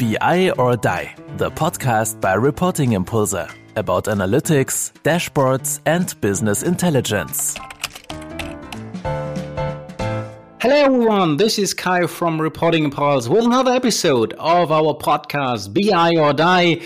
[0.00, 3.34] BI or Die, the podcast by Reporting Impulse
[3.76, 7.54] about analytics, dashboards, and business intelligence.
[10.62, 11.36] Hello, everyone.
[11.36, 16.80] This is Kai from Reporting Impulse with another episode of our podcast, BI or Die.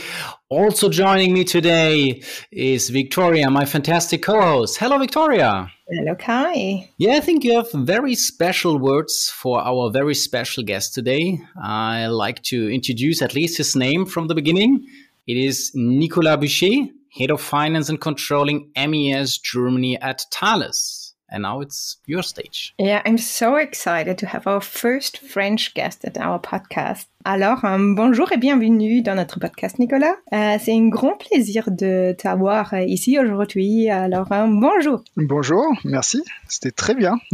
[0.50, 2.22] Also joining me today
[2.52, 4.76] is Victoria, my fantastic co host.
[4.78, 5.70] Hello, Victoria.
[5.88, 6.90] Hello, Kai.
[6.98, 11.40] Yeah, I think you have very special words for our very special guest today.
[11.62, 14.86] I like to introduce at least his name from the beginning.
[15.26, 16.88] It is Nicolas Boucher,
[17.18, 21.03] Head of Finance and Controlling MES Germany at Thales.
[21.30, 22.74] And now it's your stage.
[22.78, 27.06] Yeah, I'm so excited to have our first French guest at our podcast.
[27.26, 30.14] Alors, um, bonjour et bienvenue dans notre podcast, Nicolas.
[30.30, 33.88] Uh, c'est un grand plaisir de t'avoir uh, ici aujourd'hui.
[33.88, 35.02] Alors, um, bonjour.
[35.16, 36.22] Bonjour, merci.
[36.48, 37.16] C'était très bien.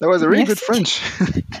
[0.00, 0.54] that was a really merci.
[0.54, 1.00] good French.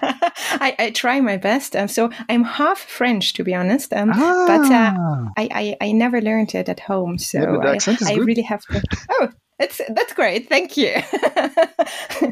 [0.60, 1.76] I, I, try my best.
[1.76, 3.92] Um, so I'm half French, to be honest.
[3.92, 4.44] Um, ah.
[4.46, 7.18] But uh, I, I, I, never learned it at home.
[7.18, 8.26] So yeah, the accent I, is I good.
[8.26, 8.82] really have to.
[9.10, 9.28] Oh,
[9.60, 10.94] It's, that's great, thank you.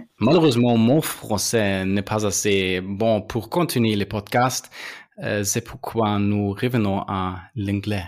[0.19, 4.71] Malheureusement, mon français n'est pas assez bon pour continuer le podcast.
[5.23, 8.05] Euh, c'est pourquoi nous revenons à l'anglais.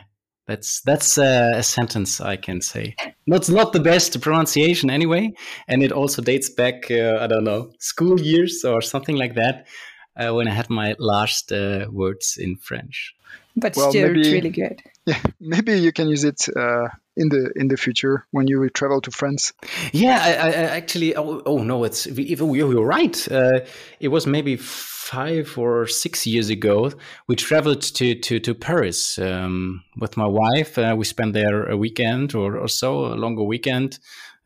[0.46, 2.96] That's that's uh, a sentence I can say.
[3.28, 5.32] That's not the best pronunciation anyway,
[5.68, 9.66] and it also dates back uh, I don't know school years or something like that
[10.16, 13.14] uh, when I had my last uh, words in French.
[13.56, 14.82] But well, still, maybe, really good.
[15.06, 19.00] Yeah, maybe you can use it uh, in the in the future when you travel
[19.00, 19.52] to France.
[19.92, 21.16] Yeah, I, I actually.
[21.16, 23.32] Oh, oh, no, it's you're right.
[23.32, 23.60] Uh,
[23.98, 26.92] it was maybe five or six years ago.
[27.28, 30.78] We traveled to to to Paris um, with my wife.
[30.78, 33.98] Uh, we spent there a weekend or, or so, a longer weekend.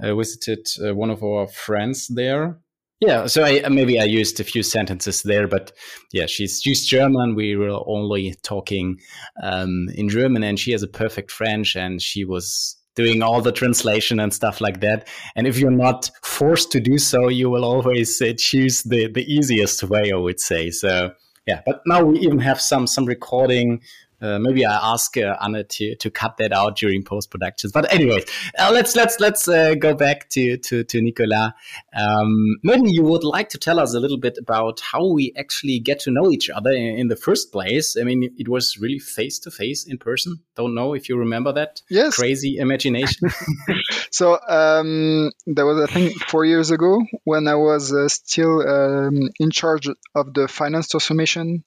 [0.03, 2.59] Uh, visited uh, one of our friends there.
[3.01, 5.73] Yeah, so I, maybe I used a few sentences there, but
[6.13, 7.35] yeah, she's she's German.
[7.35, 9.01] We were only talking
[9.43, 13.53] um, in German, and she has a perfect French, and she was doing all the
[13.53, 15.09] translation and stuff like that.
[15.35, 19.25] And if you're not forced to do so, you will always uh, choose the the
[19.25, 20.71] easiest way, I would say.
[20.71, 21.13] So
[21.47, 23.83] yeah, but now we even have some some recording
[24.25, 27.73] uh, maybe I ask uh, Anna to, to cut that out during post productions.
[27.73, 28.25] But anyway,
[28.59, 31.53] uh, let's let's let's uh, go back to to, to Nicolas.
[31.95, 35.79] Um, maybe you would like to tell us a little bit about how we actually
[35.79, 37.97] get to know each other in, in the first place.
[38.01, 40.41] I mean, it was really face to face in person.
[40.57, 41.83] Don't know if you remember that.
[41.91, 42.17] Yes.
[42.17, 43.29] Crazy imagination.
[44.11, 49.29] so um, that was I think four years ago when I was uh, still um,
[49.39, 51.65] in charge of the finance transformation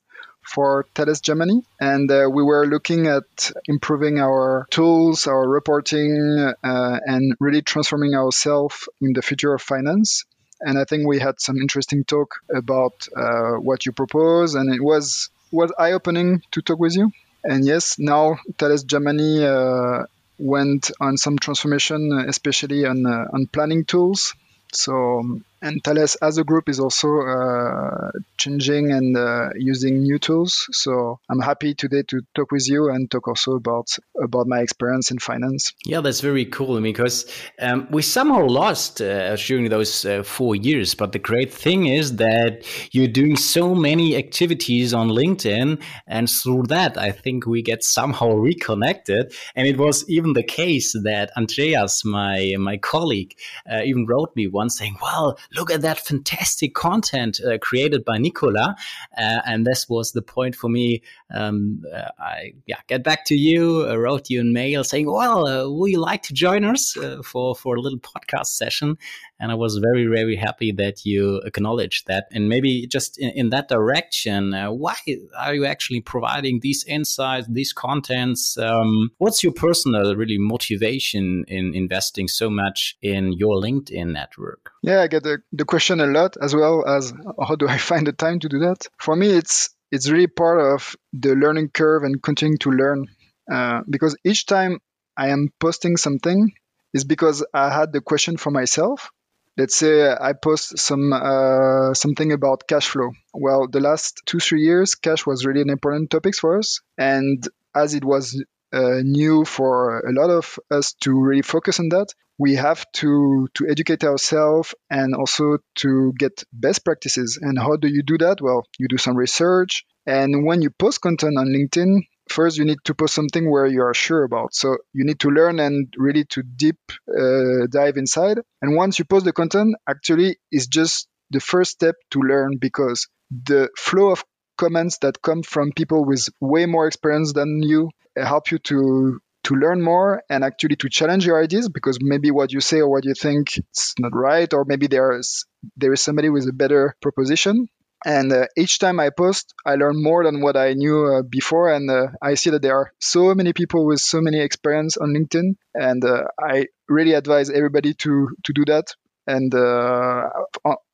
[0.48, 1.62] for Thales Germany.
[1.80, 8.16] And uh, we were looking at improving our tools, our reporting, uh, and really transforming
[8.16, 10.26] ourselves in the future of finance.
[10.60, 14.82] And I think we had some interesting talk about uh, what you propose, and it
[14.82, 17.12] was was eye opening to talk with you.
[17.44, 20.06] And yes, now Thales Germany uh,
[20.40, 24.34] went on some transformation, especially on uh, on planning tools.
[24.74, 30.68] So and Thales as a group is also uh, changing and uh, using new tools.
[30.72, 33.88] So I'm happy today to talk with you and talk also about
[34.22, 35.74] about my experience in finance.
[35.86, 37.26] Yeah, that's very cool because
[37.60, 40.94] um, we somehow lost uh, during those uh, four years.
[40.94, 46.64] But the great thing is that you're doing so many activities on LinkedIn, and through
[46.68, 49.34] that, I think we get somehow reconnected.
[49.56, 53.36] And it was even the case that Andreas, my my colleague,
[53.72, 58.18] uh, even wrote me once saying, "Well." Look at that fantastic content uh, created by
[58.18, 58.76] Nicola.
[59.18, 61.02] Uh, and this was the point for me.
[61.34, 65.46] Um, uh, I yeah, get back to you, uh, wrote you a mail saying, well,
[65.46, 68.98] uh, would you like to join us uh, for, for a little podcast session?
[69.40, 72.28] And I was very, very happy that you acknowledged that.
[72.32, 74.96] And maybe just in, in that direction, why
[75.38, 78.58] are you actually providing these insights, these contents?
[78.58, 84.72] Um, what's your personal really motivation in investing so much in your LinkedIn network?
[84.82, 87.14] Yeah, I get the, the question a lot as well as
[87.46, 88.88] how do I find the time to do that?
[88.98, 93.08] For me, it's it's really part of the learning curve and continuing to learn
[93.52, 94.80] uh, because each time
[95.16, 96.52] I am posting something
[96.94, 99.10] is because I had the question for myself.
[99.58, 103.12] Let's say I post some uh, something about cash flow.
[103.34, 107.44] Well, the last two three years, cash was really an important topic for us, and
[107.76, 108.44] as it was
[108.74, 113.48] uh, new for a lot of us to really focus on that, we have to
[113.56, 117.40] to educate ourselves and also to get best practices.
[117.42, 118.42] And how do you do that?
[118.42, 122.80] Well, you do some research, and when you post content on LinkedIn, first you need
[122.86, 124.54] to post something where you are sure about.
[124.54, 126.80] So you need to learn and really to deep
[127.10, 128.40] uh, dive inside.
[128.62, 133.08] And once you post the content, actually, it's just the first step to learn because
[133.32, 134.24] the flow of
[134.58, 137.90] comments that come from people with way more experience than you
[138.24, 142.52] help you to to learn more and actually to challenge your ideas because maybe what
[142.52, 145.46] you say or what you think is not right or maybe there's
[145.78, 147.68] there is somebody with a better proposition.
[148.06, 151.74] And uh, each time i post i learn more than what i knew uh, before
[151.74, 155.16] and uh, i see that there are so many people with so many experience on
[155.16, 158.94] linkedin and uh, i really advise everybody to to do that.
[159.26, 160.30] And uh,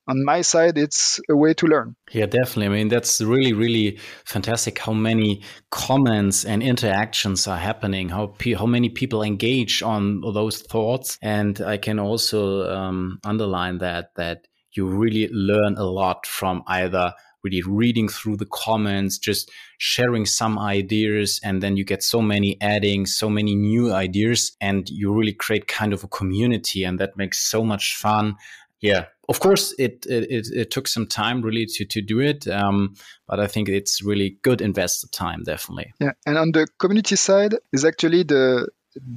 [0.08, 1.96] on my side, it's a way to learn.
[2.12, 2.66] Yeah, definitely.
[2.66, 5.42] I mean, that's really, really fantastic how many
[5.72, 11.18] comments and interactions are happening, how, how many people engage on those thoughts.
[11.22, 17.14] And I can also um, underline that, that you really learn a lot from either
[17.44, 22.58] really reading through the comments, just sharing some ideas, and then you get so many
[22.62, 27.18] adding, so many new ideas, and you really create kind of a community, and that
[27.18, 28.36] makes so much fun
[28.84, 32.94] yeah of course it, it it took some time really to to do it um,
[33.28, 37.56] but i think it's really good invested time definitely yeah and on the community side
[37.72, 38.68] is actually the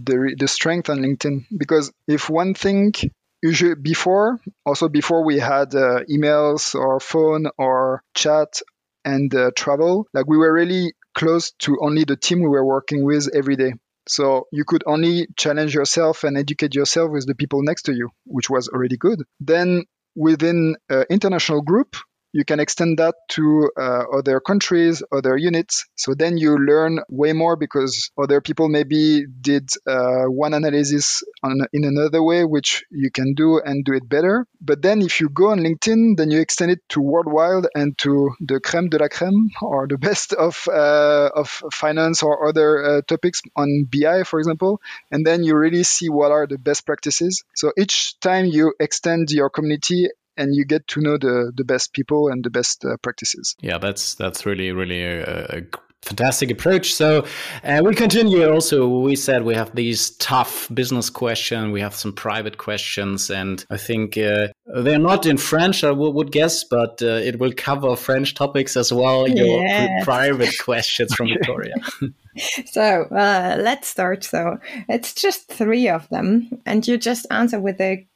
[0.09, 2.95] the the strength on linkedin because if one thing
[3.43, 8.63] usually before also before we had uh, emails or phone or chat
[9.05, 13.05] and uh, travel like we were really close to only the team we were working
[13.05, 13.73] with every day
[14.09, 18.11] so you could only challenge yourself and educate yourself with the people next to you,
[18.25, 19.25] which was already good.
[19.41, 19.85] Then
[20.17, 21.97] within an international group,
[22.37, 25.87] you can extend that to uh, other countries, other units.
[25.95, 31.63] So then you learn way more because other people maybe did uh, one analysis on,
[31.73, 34.47] in another way, which you can do and do it better.
[34.61, 38.33] But then if you go on LinkedIn, then you extend it to worldwide and to
[38.41, 43.03] the creme de la creme or the best of, uh, of finance or other uh,
[43.09, 44.83] topics on BI, for example.
[45.11, 47.45] And then you really see what are the best practices.
[47.55, 51.93] So each time you extend your community and you get to know the the best
[51.93, 53.55] people and the best uh, practices.
[53.61, 55.63] Yeah, that's that's really really a, a
[56.07, 56.95] fantastic approach.
[56.95, 57.27] So
[57.65, 58.49] uh, we continue.
[58.49, 61.73] Also, we said we have these tough business questions.
[61.73, 64.49] We have some private questions, and I think uh,
[64.83, 65.85] they're not in French.
[65.85, 69.29] I would guess, but uh, it will cover French topics as well.
[69.29, 70.05] Your yes.
[70.05, 71.75] private questions from Victoria.
[72.67, 74.25] so uh, let's start.
[74.25, 78.07] So it's just three of them, and you just answer with a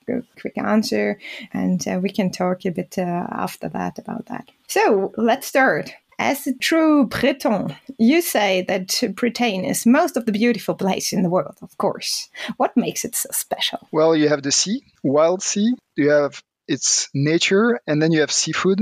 [0.41, 1.19] quick answer,
[1.53, 4.51] and uh, we can talk a bit uh, after that about that.
[4.67, 5.93] So let's start.
[6.19, 11.23] As a true Breton, you say that Britain is most of the beautiful place in
[11.23, 12.29] the world, of course.
[12.59, 13.89] What makes it so special?
[13.91, 15.73] Well, you have the sea, wild sea.
[15.97, 18.81] You have its nature, and then you have seafood,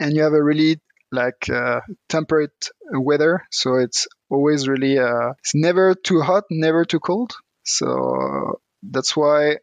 [0.00, 0.80] and you have a really
[1.12, 3.46] like uh, temperate weather.
[3.52, 7.36] So it's always really uh, it's never too hot, never too cold.
[7.64, 9.58] So that's why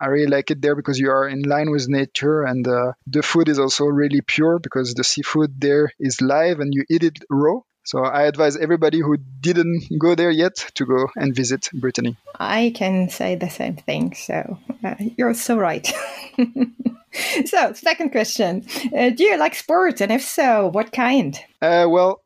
[0.00, 3.22] I really like it there because you are in line with nature and uh, the
[3.22, 7.18] food is also really pure because the seafood there is live and you eat it
[7.28, 7.60] raw.
[7.84, 12.16] So I advise everybody who didn't go there yet to go and visit Brittany.
[12.38, 14.14] I can say the same thing.
[14.14, 15.86] So uh, you're so right.
[17.46, 18.66] so, second question
[18.96, 20.00] uh, Do you like sports?
[20.00, 21.38] And if so, what kind?
[21.60, 22.22] Uh, well,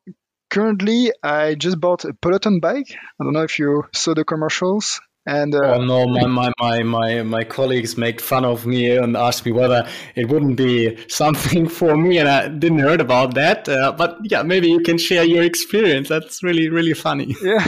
[0.55, 2.87] currently, I just bought a Peloton bike.
[3.21, 5.01] I don't know if you saw the commercials.
[5.27, 9.17] And uh, oh no, my, my, my, my, my colleagues make fun of me and
[9.17, 13.67] ask me whether it wouldn't be something for me, and I didn't heard about that.
[13.67, 16.11] Uh, but yeah, maybe you can share your experience.
[16.11, 17.35] That's really really funny.
[17.43, 17.67] Yeah,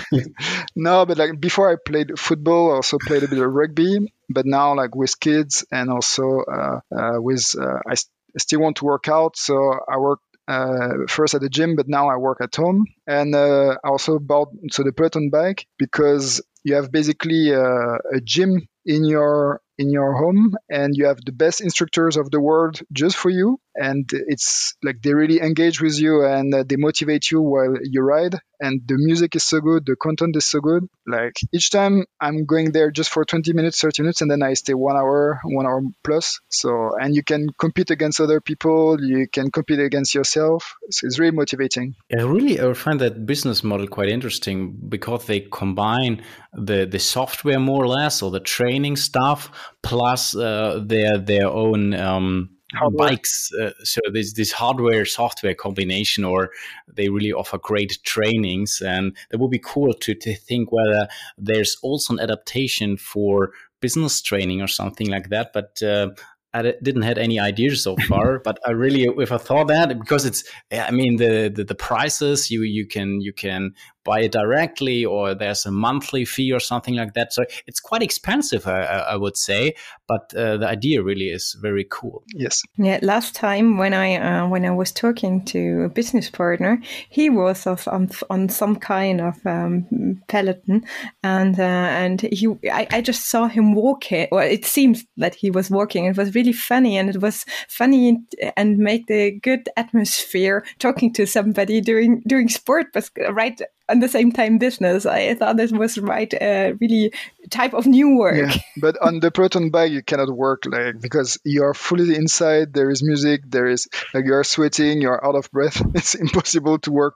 [0.77, 4.13] no, but like before I played football, I also played a bit of rugby.
[4.29, 8.61] But now, like with kids and also uh, uh with, uh, I, st- I still
[8.61, 9.55] want to work out, so
[9.89, 12.87] I work uh, first at the gym, but now I work at home.
[13.07, 18.21] And uh, I also bought so the Peloton bike because you have basically a, a
[18.23, 22.81] gym in your in your home and you have the best instructors of the world
[22.93, 27.31] just for you and it's like they really engage with you and uh, they motivate
[27.31, 28.37] you while you ride.
[28.59, 30.85] And the music is so good the content is so good.
[31.07, 34.55] Like each time i'm going there just for 20 minutes 30 minutes and then i
[34.55, 36.41] stay one hour one hour plus.
[36.49, 40.75] So and you can compete against other people you can compete against yourself.
[40.91, 41.95] So it's really motivating.
[42.11, 46.23] I really i find that business model quite interesting because they combine
[46.55, 49.51] the the software more or less or the training stuff
[49.83, 52.56] plus uh, their their own um,
[52.97, 53.53] bikes.
[53.53, 56.51] Uh, so there's this hardware software combination, or
[56.93, 61.09] they really offer great trainings, and that would be cool to to think whether
[61.39, 65.53] there's also an adaptation for business training or something like that.
[65.53, 66.11] But uh,
[66.55, 70.25] I didn't had any ideas so far, but I really, if I thought that, because
[70.25, 73.75] it's, I mean, the, the, the prices you you can you can
[74.07, 77.33] buy it directly or there's a monthly fee or something like that.
[77.33, 78.83] So it's quite expensive, I,
[79.13, 79.75] I would say,
[80.09, 82.23] but uh, the idea really is very cool.
[82.35, 82.63] Yes.
[82.77, 82.99] Yeah.
[83.03, 87.67] Last time when I uh, when I was talking to a business partner, he was
[87.67, 90.85] of, on, on some kind of um, peloton,
[91.23, 94.29] and uh, and he I, I just saw him walking.
[94.31, 96.05] Well, it seems that he was walking.
[96.05, 98.19] It was really funny, and it was funny
[98.57, 104.09] and make the good atmosphere talking to somebody doing doing sport, but right at the
[104.09, 105.07] same time business.
[105.07, 107.13] I thought this was right, uh, really
[107.51, 108.37] type of new work.
[108.37, 112.73] Yeah, but on the Peloton bike, you cannot work like because you are fully inside.
[112.73, 113.43] There is music.
[113.47, 115.01] There is like you are sweating.
[115.01, 115.83] You are out of breath.
[115.95, 117.15] It's impossible to work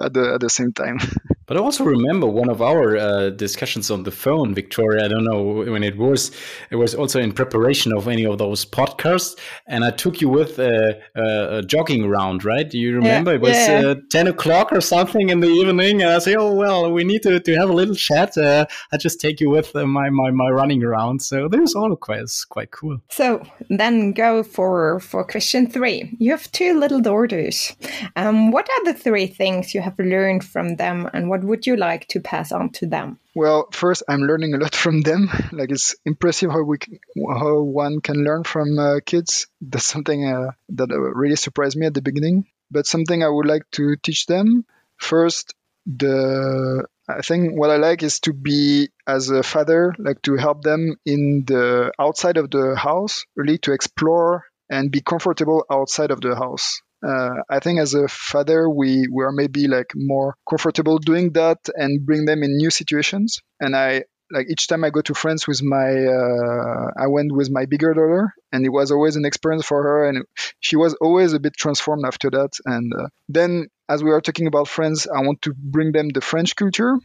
[0.00, 0.98] at the at the same time.
[1.48, 5.06] But I also remember one of our uh, discussions on the phone, Victoria.
[5.06, 6.30] I don't know when it was.
[6.70, 9.34] It was also in preparation of any of those podcasts,
[9.66, 12.68] and I took you with a, a, a jogging round, right?
[12.68, 13.30] Do you remember?
[13.30, 13.80] Yeah, it was yeah.
[13.80, 17.22] uh, ten o'clock or something in the evening, and I say, "Oh well, we need
[17.22, 20.30] to, to have a little chat." Uh, I just take you with uh, my, my
[20.30, 21.22] my running around.
[21.22, 23.00] So this is all quite quite cool.
[23.10, 26.16] So then go for for question three.
[26.18, 27.76] You have two little daughters.
[28.16, 31.76] Um, what are the three things you have learned from them, and what would you
[31.76, 33.18] like to pass on to them?
[33.34, 35.30] Well, first, I'm learning a lot from them.
[35.52, 36.78] Like it's impressive how we
[37.16, 39.46] how one can learn from uh, kids.
[39.60, 42.46] That's something uh, that uh, really surprised me at the beginning.
[42.70, 44.64] But something I would like to teach them
[44.96, 45.54] first.
[45.86, 50.62] The I think what I like is to be as a father, like to help
[50.62, 56.20] them in the outside of the house, really to explore and be comfortable outside of
[56.20, 56.80] the house.
[57.06, 61.58] Uh, I think as a father, we, we are maybe like more comfortable doing that
[61.74, 63.40] and bring them in new situations.
[63.60, 67.50] And I, like each time I go to France with my, uh, I went with
[67.50, 70.24] my bigger daughter, and it was always an experience for her, and
[70.60, 72.50] she was always a bit transformed after that.
[72.66, 76.20] And uh, then, as we are talking about France, I want to bring them the
[76.20, 76.96] French culture.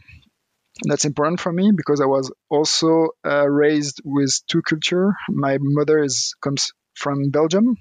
[0.84, 5.14] That's important for me because I was also uh, raised with two culture.
[5.28, 7.76] My mother is comes from Belgium,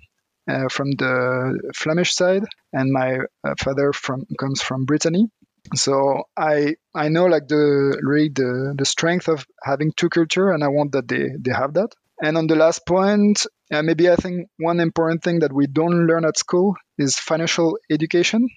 [0.48, 5.30] uh, from the Flemish side, and my uh, father from comes from Brittany.
[5.76, 10.64] So I I know like the really the the strength of having two culture, and
[10.64, 11.90] I want that they they have that.
[12.22, 16.06] And on the last point, uh, maybe I think one important thing that we don't
[16.08, 18.48] learn at school is financial education.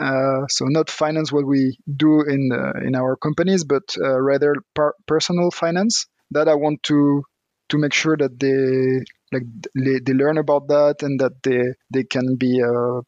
[0.00, 4.54] Uh, so not finance what we do in uh, in our companies, but uh, rather
[4.74, 6.06] par- personal finance.
[6.30, 7.24] That I want to
[7.68, 9.44] to make sure that they like
[9.74, 13.02] they, they learn about that and that they they can be uh,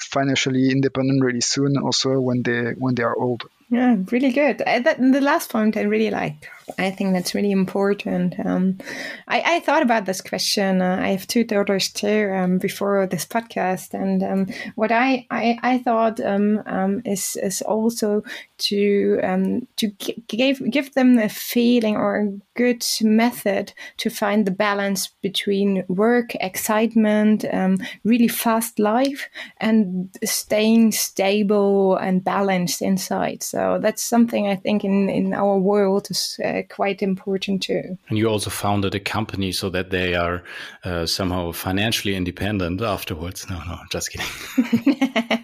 [0.00, 1.76] financially independent really soon.
[1.78, 3.44] Also when they when they are old.
[3.70, 4.62] Yeah, really good.
[4.62, 6.48] I, that, the last point I really like.
[6.78, 8.34] I think that's really important.
[8.44, 8.78] Um,
[9.28, 10.82] I, I, thought about this question.
[10.82, 15.58] Uh, I have two daughters too um, before this podcast, and um, what I I,
[15.62, 18.24] I thought um, um, is is also
[18.58, 19.86] to um, to
[20.26, 26.34] give give them a feeling or a good method to find the balance between work,
[26.36, 27.44] excitement,
[28.02, 33.44] really fast life, and staying stable and balanced inside.
[33.44, 36.40] So that's something I think in in our world is.
[36.44, 37.98] Uh, quite important too.
[38.08, 40.42] And you also founded a company so that they are
[40.84, 43.48] uh, somehow financially independent afterwards.
[43.48, 45.28] No, no, just kidding.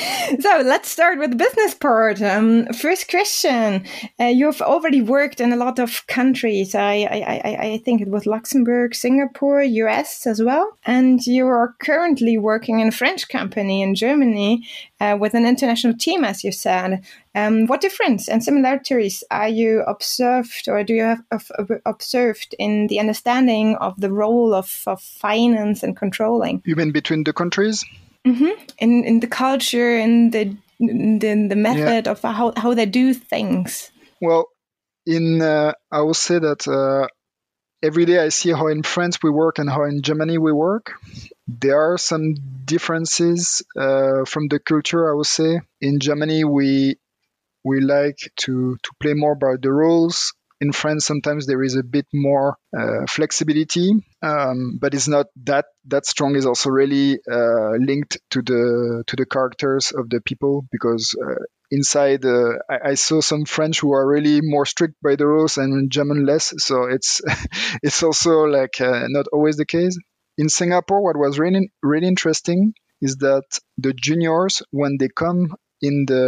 [0.40, 2.22] so let's start with the business part.
[2.22, 3.84] Um, first question:
[4.18, 6.74] uh, You've already worked in a lot of countries.
[6.74, 11.74] I, I, I, I, think it was Luxembourg, Singapore, US as well, and you are
[11.80, 14.66] currently working in a French company in Germany
[15.00, 17.04] uh, with an international team, as you said.
[17.34, 21.50] Um, what difference and similarities are you observed, or do you have
[21.84, 26.62] observed in the understanding of the role of, of finance and controlling?
[26.64, 27.84] You mean between the countries?
[28.26, 28.64] Mm-hmm.
[28.78, 32.12] In in the culture and the the, the method yeah.
[32.12, 33.90] of how, how they do things.
[34.20, 34.46] Well,
[35.06, 37.06] in uh, I will say that uh,
[37.82, 40.92] every day I see how in France we work and how in Germany we work.
[41.46, 42.34] There are some
[42.64, 45.10] differences uh, from the culture.
[45.10, 46.96] I would say in Germany we
[47.64, 51.82] we like to to play more by the rules in France, sometimes there is a
[51.82, 56.36] bit more uh, flexibility, um, but it's not that that strong.
[56.36, 61.42] Is also really uh, linked to the to the characters of the people because uh,
[61.70, 65.56] inside uh, I, I, saw some French who are really more strict by the rules
[65.56, 66.52] and German less.
[66.58, 67.22] So it's
[67.82, 69.98] it's also like uh, not always the case.
[70.36, 73.44] In Singapore, what was really really interesting is that
[73.78, 76.24] the juniors when they come in the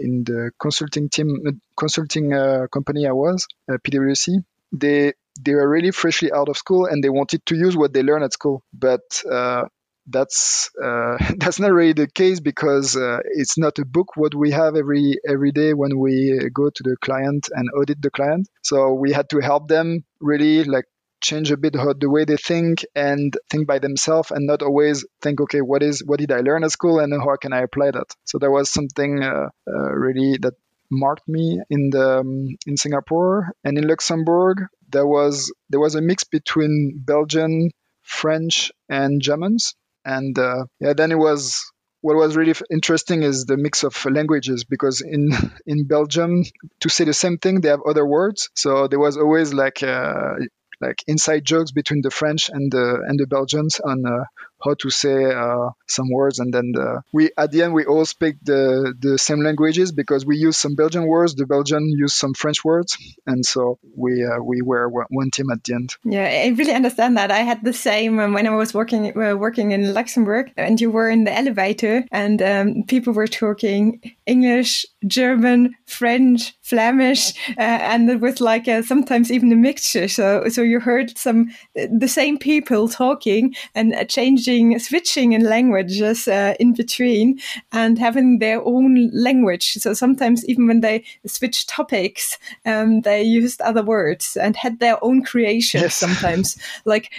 [0.00, 5.90] in the consulting team consulting uh, company I was uh, PwC they they were really
[5.90, 9.22] freshly out of school and they wanted to use what they learned at school but
[9.30, 9.64] uh,
[10.06, 14.50] that's uh, that's not really the case because uh, it's not a book what we
[14.50, 18.48] have every every day when we go to the client and audit the client.
[18.62, 20.86] So we had to help them really like
[21.22, 25.06] change a bit how, the way they think and think by themselves and not always
[25.20, 27.90] think okay what is what did i learn at school and how can i apply
[27.90, 28.08] that?
[28.24, 30.54] So there was something uh, uh, really that
[30.90, 34.66] marked me in the um, in singapore and in luxembourg.
[34.90, 37.70] There was there was a mix between belgian
[38.02, 39.74] french and germans.
[40.04, 44.64] And uh, yeah then it was what was really interesting is the mix of languages
[44.64, 45.30] because in
[45.66, 46.44] in Belgium
[46.80, 48.50] to say the same thing they have other words.
[48.54, 50.34] So there was always like uh,
[50.82, 54.24] like inside jokes between the French and the and the Belgians on uh,
[54.64, 58.04] how to say uh, some words, and then the, we at the end we all
[58.04, 62.34] speak the the same languages because we use some Belgian words, the Belgian use some
[62.34, 65.96] French words, and so we uh, we were one team at the end.
[66.04, 67.30] Yeah, I really understand that.
[67.30, 70.90] I had the same um, when I was working uh, working in Luxembourg, and you
[70.90, 78.08] were in the elevator, and um, people were talking English, German, French, Flemish, uh, and
[78.10, 80.08] it was like sometimes even a mixture.
[80.08, 86.28] So so you heard some the same people talking and changing switching switching in languages
[86.28, 87.38] uh, in between
[87.72, 89.74] and having their own language.
[89.74, 95.02] So sometimes even when they switch topics, um, they used other words and had their
[95.02, 95.82] own creations.
[95.82, 95.94] Yes.
[95.94, 97.10] Sometimes like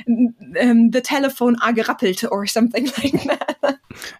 [0.62, 3.80] um, the telephone agerappelt or something like that.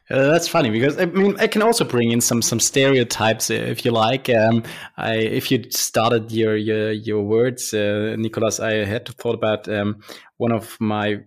[0.10, 3.53] Uh, that's funny because I mean I can also bring in some some stereotypes uh,
[3.53, 4.29] if you like.
[4.29, 4.63] Um,
[4.98, 9.67] I if you started your your your words, uh, Nicolas, I had to thought about
[9.67, 10.01] um,
[10.38, 11.22] one of my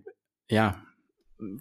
[0.49, 0.75] yeah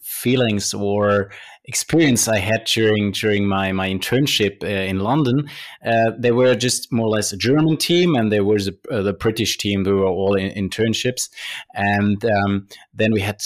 [0.03, 1.31] feelings or
[1.67, 5.49] experience I had during during my my internship uh, in London.
[5.85, 9.03] Uh, they were just more or less a German team, and there was a, uh,
[9.03, 9.83] the British team.
[9.83, 11.29] We were all in internships,
[11.75, 13.41] and um, then we had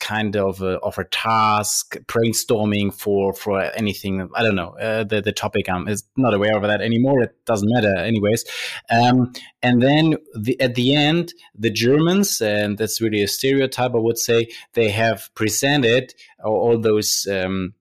[0.00, 4.28] kind of a, of a task brainstorming for for anything.
[4.34, 5.68] I don't know uh, the the topic.
[5.68, 7.22] I'm is not aware of that anymore.
[7.22, 8.44] It doesn't matter, anyways.
[8.90, 9.32] Um,
[9.62, 14.18] and then the, at the end, the Germans, and that's really a stereotype, I would
[14.18, 16.14] say, they have presented
[16.50, 17.26] all those.
[17.30, 17.74] Um,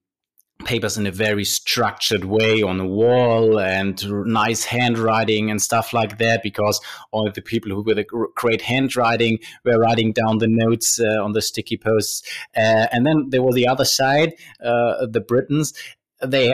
[0.63, 6.17] papers in a very structured way on the wall and nice handwriting and stuff like
[6.17, 6.79] that because
[7.12, 11.33] all the people who with a great handwriting were writing down the notes uh, on
[11.33, 12.24] the sticky posts
[12.55, 15.74] uh, and then there was the other side uh, the britons
[16.25, 16.53] they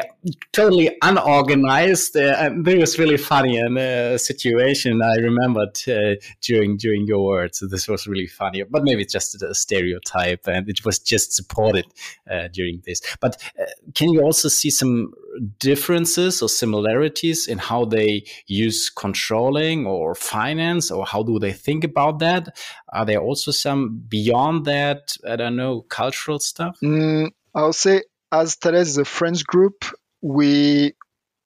[0.52, 2.16] totally unorganized.
[2.16, 7.06] Uh, and it was really funny and a uh, situation I remembered uh, during during
[7.08, 7.60] your words.
[7.60, 11.34] So this was really funny, but maybe it's just a stereotype, and it was just
[11.34, 11.86] supported
[12.30, 13.02] uh, during this.
[13.20, 15.14] But uh, can you also see some
[15.60, 21.84] differences or similarities in how they use controlling or finance, or how do they think
[21.84, 22.58] about that?
[22.94, 25.16] Are there also some beyond that?
[25.28, 26.78] I don't know, cultural stuff.
[26.84, 29.86] Mm, I'll say as Thales a French group,
[30.22, 30.94] we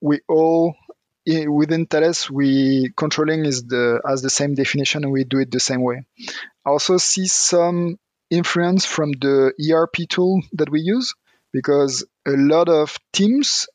[0.01, 0.75] we all
[1.25, 5.59] within Thales we controlling is the as the same definition and we do it the
[5.59, 6.05] same way.
[6.65, 7.97] I also see some
[8.29, 11.13] influence from the ERP tool that we use
[11.51, 13.67] because a lot of teams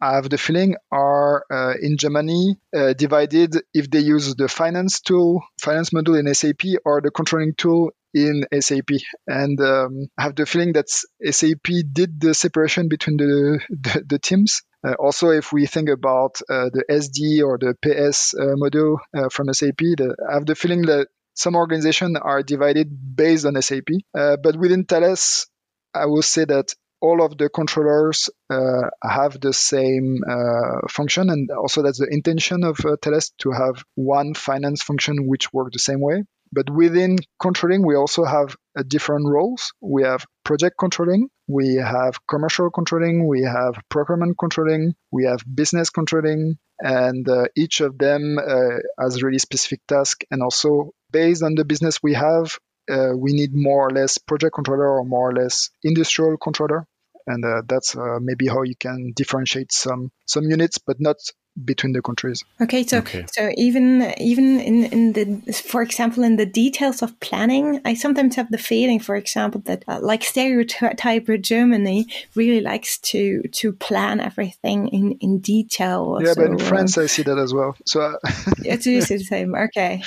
[0.00, 5.00] I have the feeling are uh, in Germany uh, divided if they use the finance
[5.00, 8.90] tool, finance module in SAP or the controlling tool in SAP.
[9.26, 14.18] And um, I have the feeling that SAP did the separation between the, the, the
[14.18, 14.62] teams.
[14.86, 19.28] Uh, also, if we think about uh, the SD or the PS uh, module uh,
[19.28, 23.88] from SAP, the, I have the feeling that some organizations are divided based on SAP.
[24.16, 25.46] Uh, but within Thales,
[25.94, 31.50] I will say that all of the controllers uh, have the same uh, function, and
[31.50, 32.96] also that's the intention of uh,
[33.38, 36.24] to have one finance function which work the same way.
[36.52, 38.56] But within controlling, we also have
[38.88, 39.72] different roles.
[39.80, 45.90] We have project controlling, we have commercial controlling, we have procurement controlling, we have business
[45.90, 50.22] controlling, and uh, each of them uh, has really specific task.
[50.30, 52.58] And also, based on the business we have,
[52.90, 56.86] uh, we need more or less project controller or more or less industrial controller
[57.26, 61.16] and uh, that's uh, maybe how you can differentiate some some units but not
[61.64, 62.44] between the countries.
[62.60, 63.24] Okay, so okay.
[63.32, 68.36] so even even in in the for example in the details of planning, I sometimes
[68.36, 74.20] have the feeling, for example, that uh, like stereotype Germany really likes to to plan
[74.20, 76.18] everything in in detail.
[76.20, 77.76] Yeah, so, but in France, um, I see that as well.
[77.84, 78.16] So uh,
[78.64, 79.54] it's the same.
[79.54, 80.02] Okay.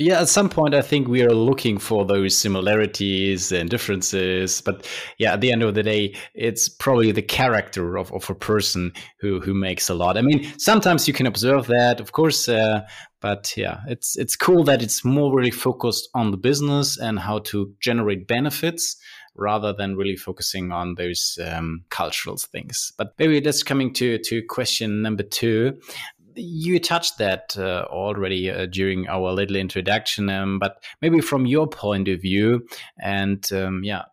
[0.00, 4.62] Yeah, at some point, I think we are looking for those similarities and differences.
[4.62, 8.34] But yeah, at the end of the day, it's probably the character of, of a
[8.34, 10.16] person who, who makes a lot.
[10.16, 12.80] I mean, sometimes you can observe that, of course, uh,
[13.20, 17.40] but yeah, it's it's cool that it's more really focused on the business and how
[17.40, 18.96] to generate benefits
[19.36, 22.92] rather than really focusing on those um, cultural things.
[22.96, 25.78] But maybe that's coming to to question number two
[26.40, 31.66] you touched that uh, already uh, during our little introduction, um, but maybe from your
[31.66, 32.66] point of view,
[32.98, 34.04] and um, yeah,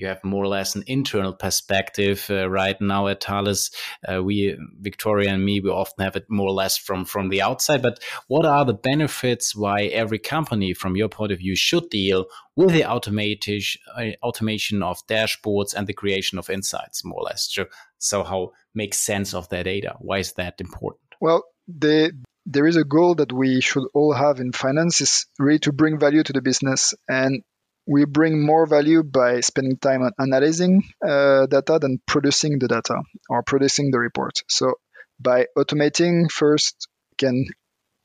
[0.00, 3.70] you have more or less an internal perspective uh, right now at Thales.
[4.10, 7.42] Uh, we, Victoria and me, we often have it more or less from from the
[7.42, 7.82] outside.
[7.82, 9.54] But what are the benefits?
[9.54, 14.82] Why every company, from your point of view, should deal with the automation uh, automation
[14.82, 17.48] of dashboards and the creation of insights, more or less.
[17.50, 17.66] So,
[17.98, 19.96] so how make sense of their data?
[19.98, 21.02] Why is that important?
[21.20, 21.44] Well,
[21.78, 22.12] the
[22.46, 25.98] there is a goal that we should all have in finance is really to bring
[25.98, 26.94] value to the business.
[27.08, 27.42] And
[27.86, 33.02] we bring more value by spending time on analyzing uh, data than producing the data
[33.28, 34.42] or producing the report.
[34.48, 34.74] So
[35.20, 37.46] by automating first can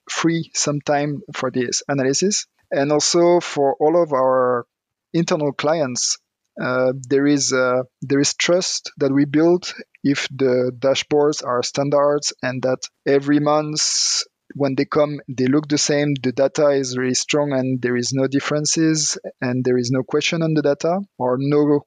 [0.10, 2.46] free some time for this analysis.
[2.72, 4.66] And also for all of our
[5.14, 6.18] internal clients
[6.62, 9.74] uh, there is uh, there is trust that we build
[10.06, 15.78] if the dashboards are standards and that every month when they come they look the
[15.78, 20.04] same the data is really strong and there is no differences and there is no
[20.04, 21.82] question on the data or no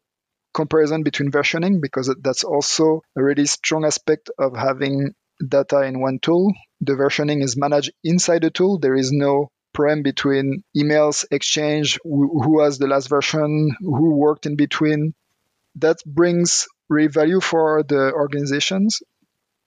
[0.53, 5.15] comparison between versioning because that's also a really strong aspect of having
[5.47, 6.53] data in one tool.
[6.81, 8.79] The versioning is managed inside the tool.
[8.79, 14.47] There is no prem between emails exchange who, who has the last version who worked
[14.47, 15.15] in between.
[15.77, 19.03] That brings real value for the organizations.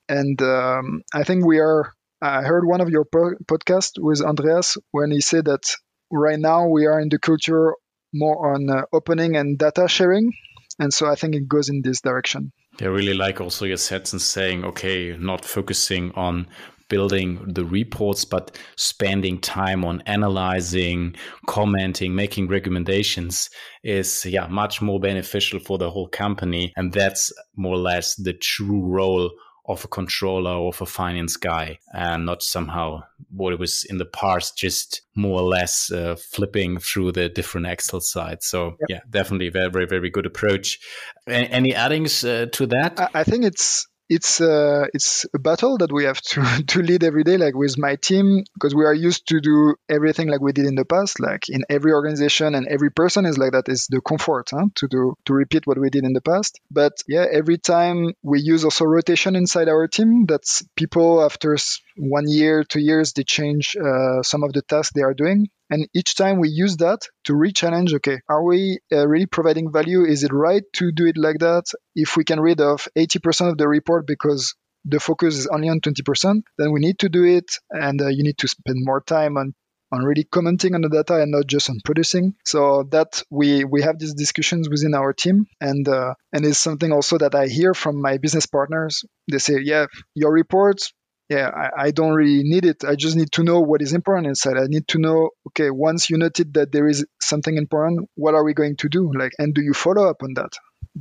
[0.10, 1.94] And um, I think we are.
[2.22, 5.76] I heard one of your po- podcasts with Andreas when he said that
[6.12, 7.74] right now we are in the culture
[8.14, 10.32] more on uh, opening and data sharing,
[10.78, 12.52] and so I think it goes in this direction.
[12.80, 16.48] I really like also your sentence saying, okay, not focusing on
[16.91, 21.15] building the reports, but spending time on analyzing,
[21.47, 23.49] commenting, making recommendations
[23.84, 28.34] is yeah much more beneficial for the whole company, and that's more or less the
[28.34, 29.32] true role
[29.67, 32.99] of a controller or of a finance guy and not somehow
[33.30, 37.67] what it was in the past just more or less uh, flipping through the different
[37.67, 38.47] excel sites.
[38.47, 38.89] So yep.
[38.89, 40.80] yeah definitely very very very good approach.
[41.27, 43.12] Any addings uh, to that?
[43.13, 47.24] I think it's it's uh, it's a battle that we have to to lead every
[47.24, 50.65] day, like with my team, because we are used to do everything like we did
[50.65, 51.21] in the past.
[51.21, 53.69] Like in every organization and every person is like that.
[53.69, 56.60] Is the comfort huh, to do to repeat what we did in the past.
[56.69, 60.26] But yeah, every time we use also rotation inside our team.
[60.26, 61.56] That's people after
[62.02, 65.48] one year, two years, they change uh, some of the tasks they are doing.
[65.70, 70.04] And each time we use that to re-challenge, okay, are we uh, really providing value?
[70.04, 71.66] Is it right to do it like that?
[71.96, 75.80] If we can rid of 80% of the report because the focus is only on
[75.80, 77.46] 20%, then we need to do it.
[77.70, 79.54] And uh, you need to spend more time on
[79.94, 82.34] on really commenting on the data and not just on producing.
[82.46, 86.94] So that we we have these discussions within our team, and uh, and it's something
[86.94, 89.04] also that I hear from my business partners.
[89.30, 90.94] They say, yeah, your reports
[91.32, 92.84] yeah, I, I, don't really need it.
[92.84, 94.58] I just need to know what is important inside.
[94.58, 98.44] I need to know, okay, once you noted that there is something important, what are
[98.44, 99.12] we going to do?
[99.17, 100.52] Like, and do you follow up on that?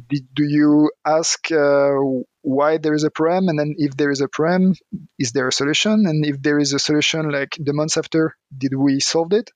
[0.08, 1.96] do you ask uh,
[2.42, 3.48] why there is a problem?
[3.48, 4.74] And then if there is a problem,
[5.18, 6.06] is there a solution?
[6.06, 9.50] And if there is a solution, like the months after, did we solve it?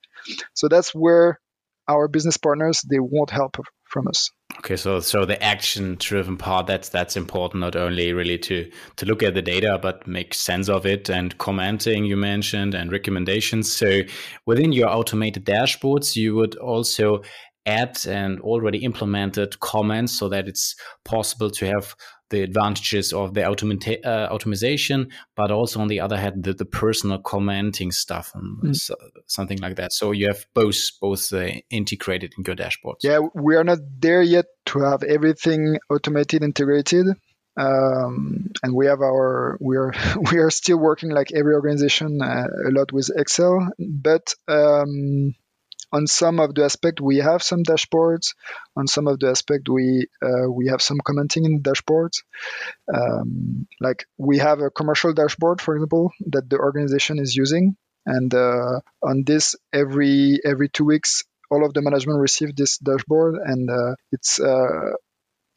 [0.54, 1.38] So that's where
[1.87, 3.58] our business partners, they won't help
[3.94, 4.30] from us.
[4.59, 9.07] Okay, so so the action driven part that's that's important not only really to to
[9.07, 13.72] look at the data but make sense of it and commenting you mentioned and recommendations.
[13.72, 14.00] So
[14.46, 17.22] within your automated dashboards you would also
[17.66, 21.94] add and already implemented comments so that it's possible to have
[22.31, 26.64] the advantages of the automata- uh, automation, but also on the other hand, the, the
[26.64, 28.77] personal commenting stuff and mm.
[28.77, 28.94] so,
[29.27, 29.92] something like that.
[29.92, 33.03] So you have both both uh, integrated in your dashboards.
[33.03, 37.07] Yeah, we are not there yet to have everything automated, integrated.
[37.57, 39.92] Um, and we have our we are
[40.33, 45.35] we are still working like every organization uh, a lot with Excel, but um,
[45.94, 48.35] on some of the aspect we have some dashboards
[48.76, 52.16] on some of the aspect we uh, we have some commenting in dashboards.
[52.92, 57.76] Um, like we have a commercial dashboard for example that the organization is using.
[58.07, 63.37] And uh, on this every every two weeks all of the management receive this dashboard.
[63.52, 64.92] And uh, it's uh,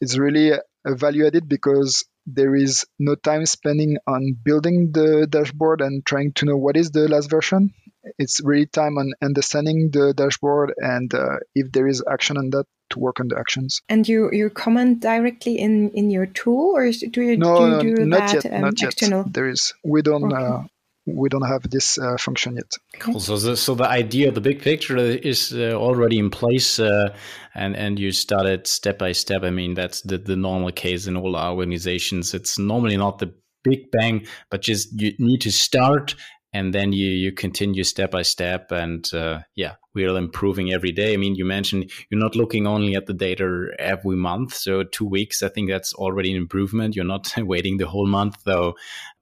[0.02, 5.82] it's really a value added because there is no time spending on building the dashboard
[5.82, 7.74] and trying to know what is the last version.
[8.18, 12.66] It's really time on understanding the dashboard and uh, if there is action on that
[12.92, 13.82] to work on the actions.
[13.90, 17.96] And you you comment directly in in your tool, or do you no, do, you
[17.96, 19.24] do not that yet, um, not external?
[19.24, 19.34] Yet.
[19.34, 20.34] There is we don't.
[20.34, 20.44] Okay.
[20.44, 20.64] Uh,
[21.10, 22.70] we don't have this uh, function yet.
[23.00, 23.22] Cool.
[23.22, 27.16] So the, so the idea, of the big picture is uh, already in place, uh,
[27.56, 29.44] and and you started step by step.
[29.44, 32.34] I mean, that's the, the normal case in all our organizations.
[32.34, 36.16] It's normally not the big bang, but just you need to start
[36.54, 41.14] and then you you continue step by step and uh, yeah we're improving every day.
[41.14, 45.06] I mean you mentioned you're not looking only at the data every month so two
[45.06, 46.96] weeks i think that's already an improvement.
[46.96, 48.76] You're not waiting the whole month though.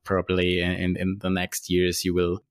[0.03, 2.43] Probably in, in the next years you will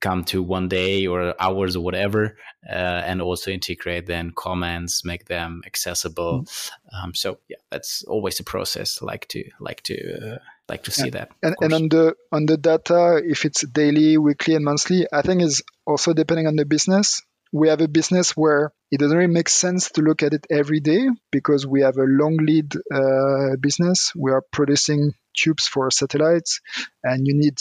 [0.00, 2.36] come to one day or hours or whatever
[2.68, 6.42] uh, and also integrate then comments make them accessible.
[6.42, 7.04] Mm.
[7.04, 10.38] um, so yeah that's always a process like to like to uh,
[10.70, 14.16] like to see and, that and, and on the on the data if it's daily
[14.16, 17.22] weekly and monthly i think is also depending on the business.
[17.52, 20.80] We have a business where it doesn't really make sense to look at it every
[20.80, 24.12] day because we have a long lead uh, business.
[24.14, 26.60] We are producing tubes for satellites
[27.02, 27.58] and you need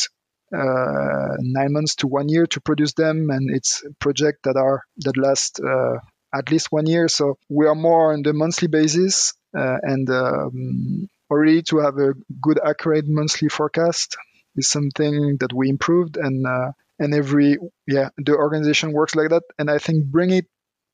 [0.53, 5.15] uh, nine months to one year to produce them, and it's projects that are that
[5.15, 5.97] last uh,
[6.33, 7.07] at least one year.
[7.07, 12.13] So we are more on the monthly basis, uh, and um, already to have a
[12.41, 14.17] good, accurate monthly forecast
[14.55, 19.43] is something that we improved, and uh, and every yeah the organization works like that.
[19.57, 20.45] And I think bring it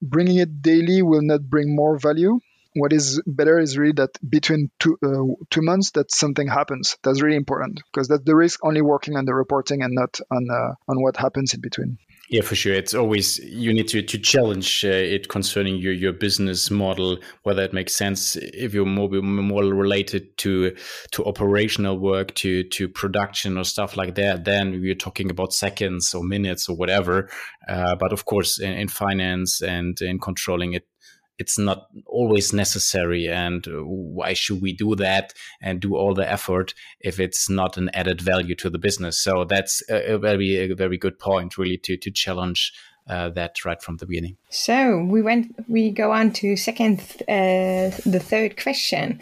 [0.02, 2.40] bringing it daily will not bring more value
[2.76, 6.98] what is better is really that between two uh, two months that something happens.
[7.04, 10.48] That's really important because that's the risk only working on the reporting and not on
[10.52, 11.98] uh, on what happens in between.
[12.28, 12.74] Yeah, for sure.
[12.74, 17.62] It's always you need to to challenge uh, it concerning your your business model, whether
[17.62, 20.76] it makes sense if you're more more related to
[21.12, 24.44] to operational work, to to production or stuff like that.
[24.44, 27.30] Then we're talking about seconds or minutes or whatever.
[27.70, 30.88] Uh, but of course, in, in finance and in controlling it,
[31.38, 36.30] it's not always necessary and uh, why should we do that and do all the
[36.30, 39.22] effort if it's not an added value to the business?
[39.22, 42.74] So that's a, very a very good point really to to challenge
[43.08, 44.38] uh, that right from the beginning.
[44.50, 45.54] So we went.
[45.68, 49.20] We go on to second, uh, the third question.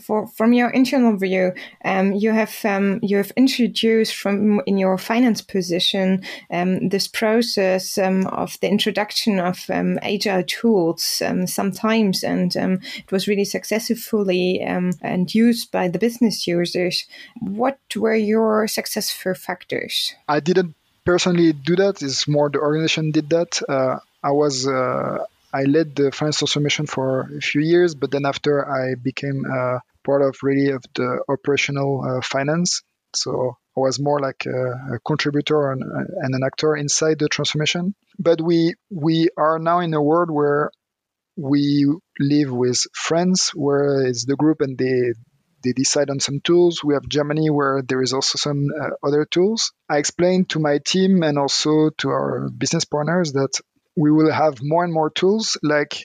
[0.00, 1.52] For from your internal view,
[1.84, 7.98] um, you have um, you have introduced from in your finance position um, this process
[7.98, 14.60] um, of the introduction of um, agile tools um, sometimes, and it was really successfully
[14.60, 17.06] and used by the business users.
[17.40, 20.14] What were your successful factors?
[20.28, 20.74] I didn't
[21.06, 22.02] personally do that.
[22.02, 23.62] It's more the organization did that.
[23.66, 28.26] Uh, I was uh, I led the finance transformation for a few years, but then
[28.26, 32.82] after I became uh, part of really of the operational uh, finance.
[33.14, 37.94] So I was more like a, a contributor and, and, an actor inside the transformation.
[38.18, 40.70] But we we are now in a world where
[41.36, 41.86] we
[42.18, 45.12] live with France, where it's the group and they
[45.62, 46.82] they decide on some tools.
[46.84, 49.72] We have Germany where there is also some uh, other tools.
[49.88, 53.60] I explained to my team and also to our business partners that
[53.96, 56.04] we will have more and more tools like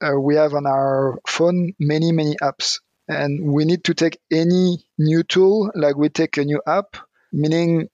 [0.00, 4.78] uh, we have on our phone many many apps and we need to take any
[4.98, 6.96] new tool like we take a new app
[7.32, 7.88] meaning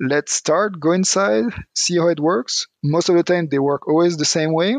[0.00, 4.16] let's start go inside see how it works most of the time they work always
[4.16, 4.76] the same way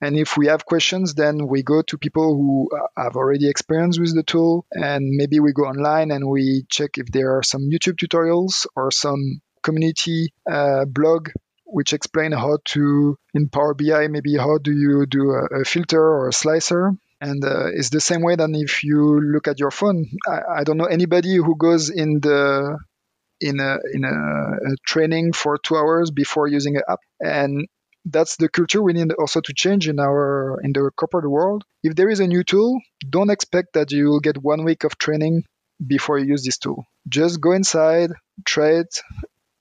[0.00, 3.98] and if we have questions, then we go to people who uh, have already experience
[3.98, 4.66] with the tool.
[4.72, 8.90] And maybe we go online and we check if there are some YouTube tutorials or
[8.90, 11.30] some community uh, blog
[11.68, 16.00] which explain how to, in Power BI, maybe how do you do a, a filter
[16.00, 16.92] or a slicer.
[17.20, 20.06] And uh, it's the same way than if you look at your phone.
[20.28, 22.78] I, I don't know anybody who goes in the
[23.40, 27.66] in a in a, a, training for two hours before using an app and
[28.06, 31.64] that's the culture we need also to change in our in the corporate world.
[31.82, 34.96] If there is a new tool, don't expect that you will get one week of
[34.96, 35.44] training
[35.84, 36.86] before you use this tool.
[37.08, 38.10] Just go inside,
[38.44, 39.02] try it,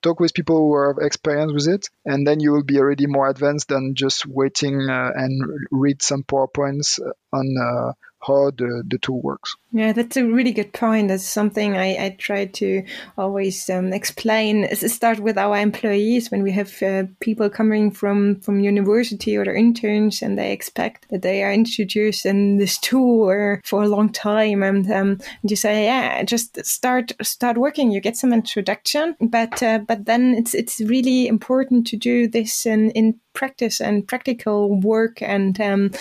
[0.02, 3.28] talk with people who have experience with it, and then you will be already more
[3.28, 7.00] advanced than just waiting uh, and read some PowerPoints
[7.34, 7.94] on uh,
[8.26, 9.56] how the, the tool works.
[9.72, 11.10] Yeah, that's a really good point.
[11.10, 12.84] That's something I, I try to
[13.18, 14.74] always um, explain.
[14.76, 20.22] Start with our employees when we have uh, people coming from, from university or interns
[20.22, 24.64] and they expect that they are introduced in this tool for a long time.
[24.64, 27.92] And um, you say, yeah, just start start working.
[27.92, 32.66] You get some introduction, but uh, but then it's it's really important to do this
[32.66, 35.92] in, in practice and practical work and um,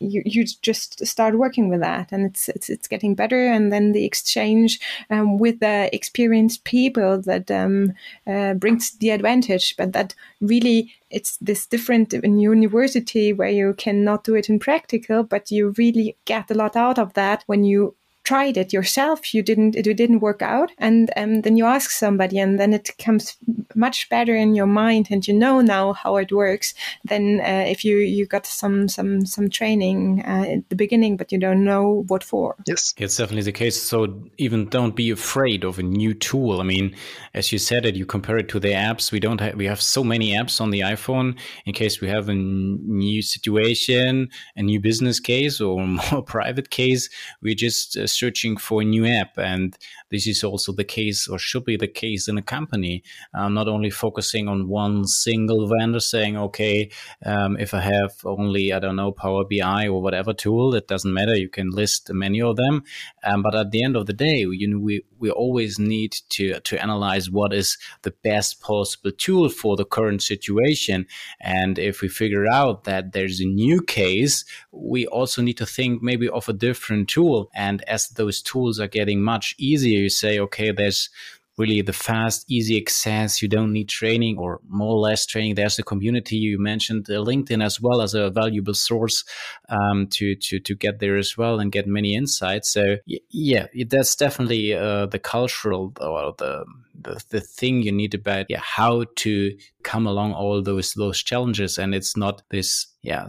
[0.00, 3.46] you, you just start working with that and it's it's, it's getting better.
[3.46, 7.92] And then the exchange um, with the experienced people that um,
[8.26, 9.76] uh, brings the advantage.
[9.76, 15.22] But that really it's this different in university where you cannot do it in practical
[15.22, 17.94] but you really get a lot out of that when you
[18.26, 20.72] tried it yourself, you didn't, it didn't work out.
[20.78, 23.36] And um, then you ask somebody and then it comes
[23.74, 27.84] much better in your mind and you know now how it works than uh, if
[27.84, 32.04] you, you got some, some, some training uh, at the beginning, but you don't know
[32.08, 32.56] what for.
[32.66, 32.94] Yes.
[32.98, 33.80] It's definitely the case.
[33.80, 36.60] So even don't be afraid of a new tool.
[36.60, 36.96] I mean,
[37.32, 39.12] as you said it, you compare it to the apps.
[39.12, 42.28] We don't have, we have so many apps on the iPhone in case we have
[42.28, 47.08] a new situation, a new business case or more private case.
[47.40, 49.38] We're just uh, searching for a new app.
[49.38, 49.76] And
[50.10, 53.02] this is also the case or should be the case in a company.
[53.34, 56.90] Uh, not only focusing on one single vendor saying, okay,
[57.24, 61.12] um, if I have only, I don't know, Power BI or whatever tool, it doesn't
[61.12, 61.36] matter.
[61.36, 62.84] You can list many of them.
[63.24, 66.60] Um, but at the end of the day, you know, we, we always need to,
[66.60, 71.06] to analyze what is the best possible tool for the current situation.
[71.40, 76.02] And if we figure out that there's a new case, we also need to think
[76.02, 77.50] maybe of a different tool.
[77.54, 81.10] And as those tools are getting much easier, you say, okay, there's
[81.58, 83.40] really the fast, easy access.
[83.40, 85.54] You don't need training or more or less training.
[85.54, 86.36] There's a community.
[86.36, 89.24] You mentioned uh, LinkedIn as well as a valuable source
[89.68, 92.70] um, to to to get there as well and get many insights.
[92.70, 92.96] So
[93.30, 96.64] yeah, that's definitely uh, the cultural or the,
[97.00, 101.78] the the thing you need about yeah how to come along all those those challenges.
[101.78, 103.28] And it's not this yeah.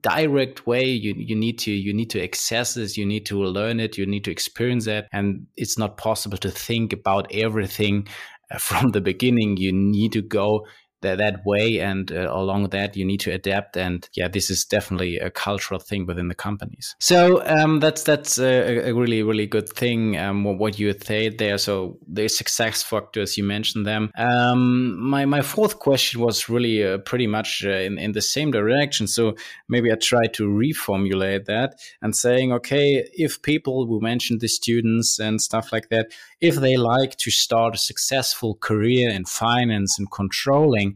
[0.00, 3.80] Direct way you you need to you need to access this you need to learn
[3.80, 8.06] it you need to experience it and it's not possible to think about everything
[8.50, 9.56] uh, from the beginning.
[9.56, 10.66] You need to go
[11.02, 14.64] that, that way and uh, along that you need to adapt and yeah this is
[14.64, 16.96] definitely a cultural thing within the companies.
[16.98, 21.58] So um, that's that's a, a, really really good thing um, what you said there.
[21.58, 24.10] So the success factors you mentioned them.
[24.16, 28.50] Um, my my fourth question was really uh, pretty much uh, in, in the same
[28.50, 29.06] direction.
[29.06, 29.34] So
[29.68, 35.18] maybe I try to reformulate that and saying okay if people who mentioned the students
[35.18, 40.10] and stuff like that if they like to start a successful career in finance and
[40.10, 40.87] controlling,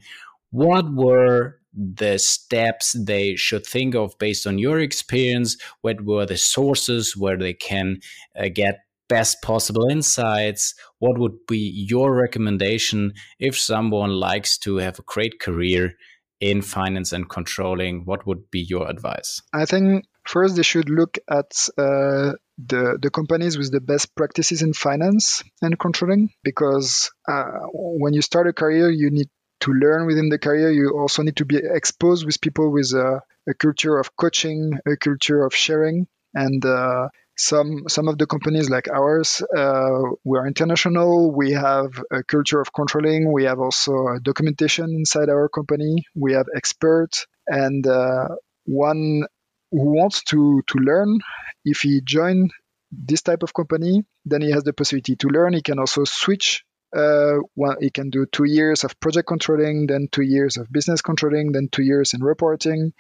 [0.51, 5.57] what were the steps they should think of based on your experience?
[5.81, 8.01] What were the sources where they can
[8.39, 10.75] uh, get best possible insights?
[10.99, 15.95] What would be your recommendation if someone likes to have a great career
[16.41, 18.05] in finance and controlling?
[18.05, 19.41] What would be your advice?
[19.53, 24.63] I think first they should look at uh, the, the companies with the best practices
[24.63, 29.29] in finance and controlling because uh, when you start a career, you need
[29.63, 30.71] to learn within the career.
[30.71, 34.97] You also need to be exposed with people with a, a culture of coaching, a
[34.97, 40.47] culture of sharing, and uh, some some of the companies like ours, uh, we are
[40.47, 41.33] international.
[41.33, 43.33] We have a culture of controlling.
[43.33, 46.05] We have also documentation inside our company.
[46.15, 48.29] We have experts, and uh,
[48.65, 49.25] one
[49.71, 51.21] who wants to to learn
[51.65, 52.51] if he join
[52.93, 56.63] this type of company then he has the possibility to learn he can also switch
[56.95, 61.01] uh, well, he can do two years of project controlling, then two years of business
[61.03, 62.93] controlling, then two years in reporting.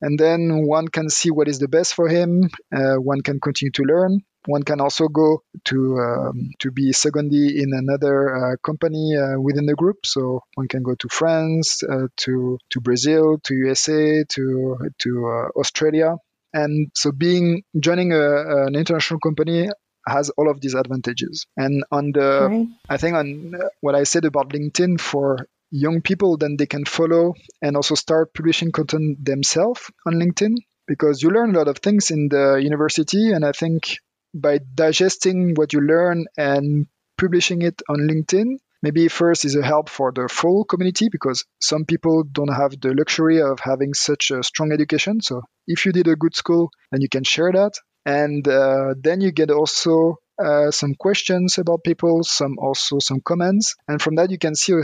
[0.00, 2.50] And then one can see what is the best for him.
[2.74, 4.20] Uh, one can continue to learn.
[4.46, 9.66] One can also go to um, to be secondary in another uh, company uh, within
[9.66, 10.04] the group.
[10.04, 15.60] So one can go to France, uh, to to Brazil, to USA, to to uh,
[15.60, 16.16] Australia.
[16.52, 19.68] And so being joining a, an international company
[20.06, 21.46] has all of these advantages.
[21.56, 22.68] And on the, right.
[22.88, 27.34] I think on what I said about LinkedIn for young people, then they can follow
[27.60, 32.10] and also start publishing content themselves on LinkedIn because you learn a lot of things
[32.10, 33.32] in the university.
[33.32, 33.96] And I think
[34.34, 36.86] by digesting what you learn and
[37.18, 41.84] publishing it on LinkedIn, maybe first is a help for the full community because some
[41.84, 45.20] people don't have the luxury of having such a strong education.
[45.20, 49.20] So if you did a good school, then you can share that and uh, then
[49.20, 54.30] you get also uh, some questions about people, some also some comments, and from that
[54.30, 54.74] you can see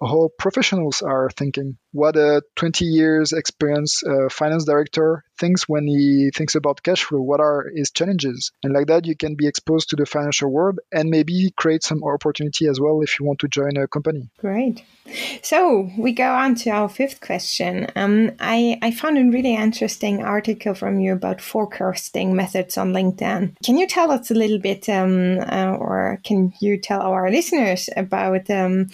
[0.00, 1.78] how professionals are thinking.
[1.92, 7.20] What a 20 years experience uh, finance director thinks when he thinks about cash flow.
[7.20, 8.52] What are his challenges?
[8.62, 12.02] And like that, you can be exposed to the financial world and maybe create some
[12.04, 14.28] opportunity as well if you want to join a company.
[14.38, 14.82] Great.
[15.42, 17.88] So we go on to our fifth question.
[17.94, 23.56] Um, I, I found a really interesting article from you about forecasting methods on LinkedIn.
[23.64, 27.88] Can you tell us a little bit, um, uh, or can you tell our listeners
[27.96, 28.88] about um,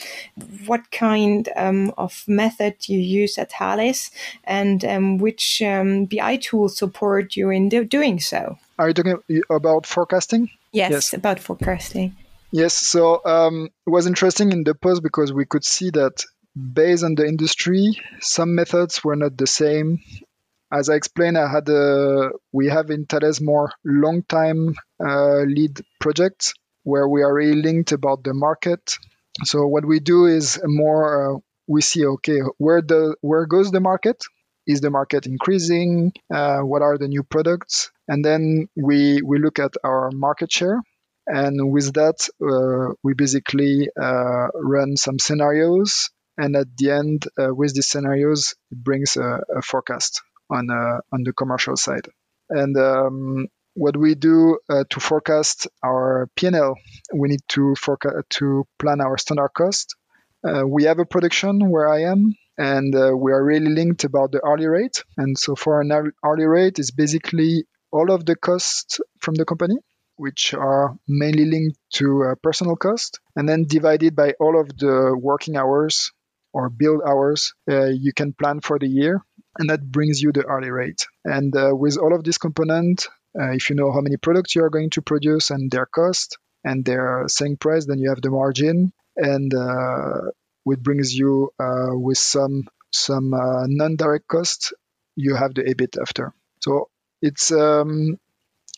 [0.66, 4.11] what kind um, of method you use at Thales
[4.44, 8.58] and um, which um, BI tools support you in do- doing so?
[8.78, 9.18] Are you talking
[9.50, 10.50] about forecasting?
[10.72, 11.14] Yes, yes.
[11.14, 12.16] about forecasting.
[12.50, 16.24] Yes, so um, it was interesting in the post because we could see that
[16.54, 20.00] based on the industry, some methods were not the same
[20.72, 25.78] as I explained, I had a, we have in Thales more long time uh, lead
[26.00, 28.96] projects where we are really linked about the market.
[29.44, 33.80] So what we do is more uh, we see okay where the where goes the
[33.80, 34.16] market
[34.67, 36.13] is the market increasing?
[36.33, 37.90] Uh, what are the new products?
[38.08, 40.81] And then we we look at our market share.
[41.27, 46.10] And with that uh, we basically uh, run some scenarios.
[46.37, 51.00] And at the end uh, with these scenarios it brings a, a forecast on uh,
[51.13, 52.08] on the commercial side.
[52.50, 56.75] And um, what we do uh, to forecast our P&L,
[57.15, 59.96] we need to forecast to plan our standard cost.
[60.67, 64.44] We have a production where I am, and uh, we are really linked about the
[64.44, 65.05] hourly rate.
[65.17, 65.92] And so for an
[66.25, 69.77] hourly rate, is basically all of the costs from the company,
[70.17, 75.17] which are mainly linked to uh, personal cost, and then divided by all of the
[75.19, 76.13] working hours
[76.53, 79.25] or build hours uh, you can plan for the year
[79.59, 81.07] and that brings you the hourly rate.
[81.25, 84.65] And uh, with all of these components, uh, if you know how many products you
[84.65, 88.31] are going to produce and their cost and their selling price, then you have the
[88.31, 90.31] margin, and uh,
[90.65, 94.75] which brings you uh, with some some non-direct cost,
[95.17, 96.35] you have the EBIT after.
[96.60, 96.88] So
[97.21, 98.19] it's um,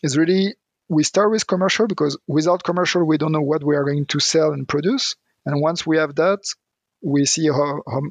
[0.03, 0.55] it's really
[0.87, 4.19] we start with commercial because without commercial we don't know what we are going to
[4.19, 5.15] sell and produce
[5.45, 6.39] and once we have that
[7.05, 8.01] we see how, how,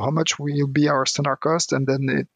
[0.00, 2.28] how much will be our standard cost, and then it,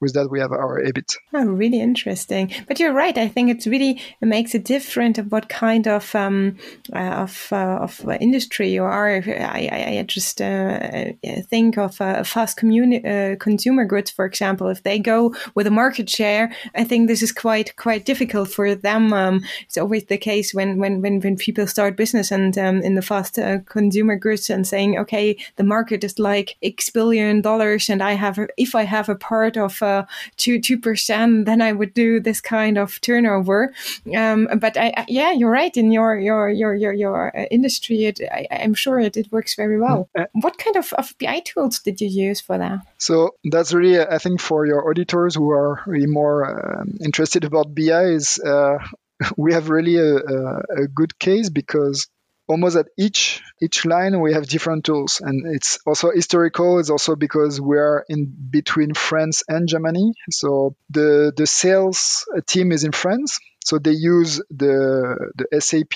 [0.00, 1.16] with that we have our EBIT.
[1.34, 2.52] Oh, really interesting.
[2.66, 3.16] But you're right.
[3.16, 6.56] I think it's really it makes it different of what kind of um,
[6.94, 9.08] uh, of uh, of industry you are.
[9.08, 11.12] I, I just uh,
[11.48, 14.68] think of uh, fast communi- uh, consumer goods, for example.
[14.68, 18.74] If they go with a market share, I think this is quite quite difficult for
[18.74, 19.12] them.
[19.12, 22.94] Um, it's always the case when when when, when people start business and um, in
[22.94, 27.88] the fast uh, consumer goods and saying, okay, the market is like X billion dollars
[27.88, 30.04] and I have if I have a part of uh,
[30.36, 33.72] two two percent, then I would do this kind of turnover.
[34.16, 35.76] Um, but I, I, yeah, you're right.
[35.76, 39.54] In your your your your your uh, industry, it, I, am sure it, it works
[39.54, 40.08] very well.
[40.18, 42.80] Uh, what kind of, of BI tools did you use for that?
[42.98, 47.74] So that's really, I think, for your auditors who are really more um, interested about
[47.74, 48.38] BI is.
[48.38, 48.78] Uh,
[49.36, 52.06] we have really a, a, a good case because
[52.48, 55.20] almost at each each line we have different tools.
[55.22, 56.78] And it's also historical.
[56.78, 60.14] It's also because we are in between france and germany.
[60.30, 63.38] So the the sales team is in france.
[63.64, 65.92] So they use the the sap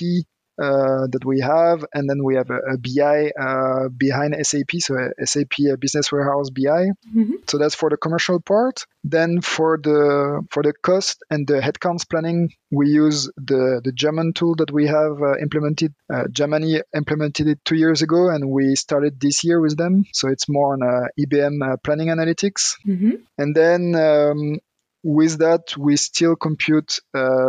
[0.62, 5.58] that we have, and then we have a, a BI uh, behind SAP, so SAP
[5.72, 6.90] a Business Warehouse BI.
[7.14, 7.34] Mm-hmm.
[7.48, 8.86] So that's for the commercial part.
[9.04, 14.32] Then for the for the cost and the headcounts planning, we use the the German
[14.32, 15.94] tool that we have uh, implemented.
[16.12, 20.04] Uh, Germany implemented it two years ago, and we started this year with them.
[20.14, 22.76] So it's more on uh, IBM uh, planning analytics.
[22.86, 23.14] Mm-hmm.
[23.38, 24.58] And then um,
[25.02, 27.00] with that, we still compute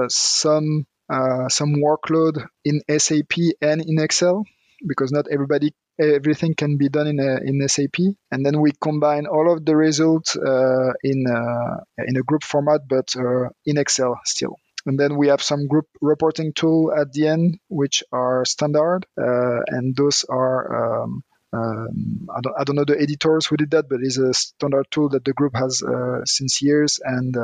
[0.10, 4.44] some uh, some workload in SAP and in Excel
[4.88, 7.98] because not everybody everything can be done in a, in SAP,
[8.32, 12.82] and then we combine all of the results uh, in uh, in a group format,
[12.88, 14.58] but uh, in Excel still.
[14.86, 19.60] And then we have some group reporting tool at the end, which are standard, uh,
[19.68, 21.04] and those are.
[21.04, 21.24] Um,
[21.56, 24.88] um, I, don't, I don't know the editors who did that, but it's a standard
[24.90, 27.38] tool that the group has uh, since years, and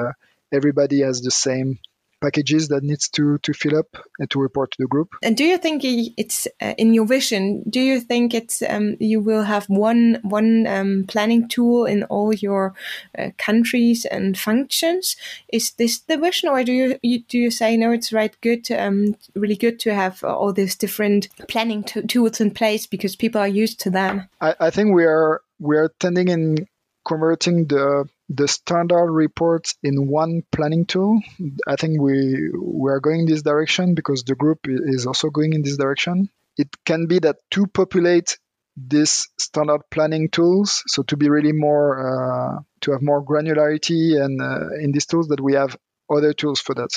[0.51, 1.78] everybody has the same
[2.22, 3.88] packages that needs to to fill up
[4.20, 5.09] and to report to the group.
[5.24, 7.63] And do you think it's uh, in your vision?
[7.70, 12.34] Do you think it's um, you will have one one um, planning tool in all
[12.34, 12.74] your
[13.17, 15.15] uh, countries and functions?
[15.51, 17.91] Is this the vision, or do you, you do you say no?
[17.91, 22.88] It's right, good, um, really good to have all these different planning tools in place
[22.88, 24.28] because people are used to them.
[24.41, 26.67] I, I think we are we are tending in
[27.05, 31.20] converting the the standard reports in one planning tool.
[31.68, 35.64] I think we we are going this direction because the group is also going in
[35.64, 36.30] this direction.
[36.58, 38.38] It can be that to populate
[38.78, 44.42] these standard planning tools, so to be really more uh, to have more granularity and
[44.42, 45.76] uh, in these tools that we have
[46.10, 46.92] other tools for that.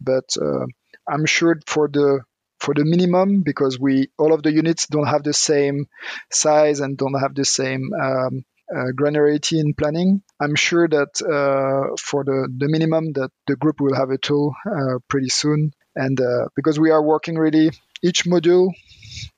[0.00, 0.66] But uh,
[1.08, 2.20] I'm sure for the
[2.58, 5.86] for the minimum because we all of the units don't have the same
[6.32, 8.44] size and don't have the same um,
[8.74, 10.22] uh, granularity in planning.
[10.40, 14.54] I'm sure that uh, for the, the minimum that the group will have a tool
[14.66, 15.72] uh, pretty soon.
[15.96, 17.70] And uh, because we are working really
[18.02, 18.70] each module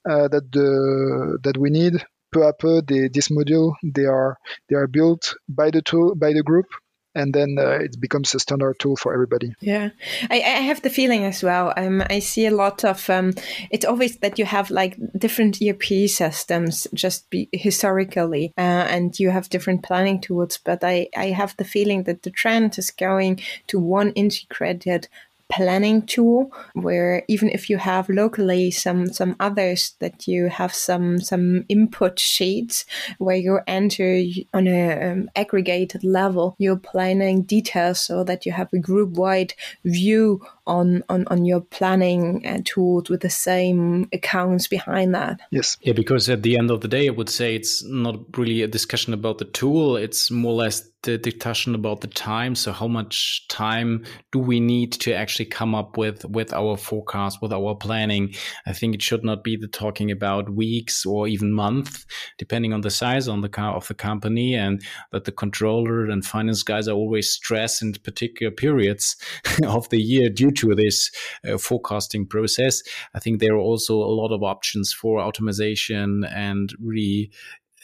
[0.09, 4.37] uh, that the that we need peu à peu, this module they are
[4.69, 6.67] they are built by the tool by the group
[7.15, 9.55] and then uh, it becomes a standard tool for everybody.
[9.61, 9.91] Yeah,
[10.31, 11.73] I, I have the feeling as well.
[11.77, 13.35] Um, I see a lot of um,
[13.71, 19.31] it's always that you have like different ERP systems just be, historically, uh, and you
[19.31, 20.59] have different planning tools.
[20.63, 25.09] But I, I have the feeling that the trend is going to one integrated
[25.51, 31.21] planning tool where even if you have locally some some others that you have some
[31.21, 32.85] some input sheets
[33.19, 34.23] where you enter
[34.55, 39.53] on a um, aggregated level your planning details so that you have a group wide
[39.85, 40.41] view
[40.71, 45.41] on, on, on your planning uh, tools with the same accounts behind that.
[45.51, 45.77] Yes.
[45.83, 48.69] Yeah, because at the end of the day, I would say it's not really a
[48.69, 49.97] discussion about the tool.
[49.97, 52.55] It's more or less the discussion about the time.
[52.55, 57.41] So how much time do we need to actually come up with with our forecast,
[57.41, 58.35] with our planning?
[58.67, 62.07] I think it should not be the talking about weeks or even months,
[62.39, 66.25] depending on the size on the car of the company, and that the controller and
[66.25, 69.17] finance guys are always stressed in particular periods
[69.67, 71.11] of the year due to this
[71.49, 72.83] uh, forecasting process.
[73.15, 77.31] I think there are also a lot of options for automation and really